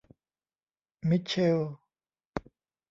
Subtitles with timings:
[1.09, 1.59] มิทเชล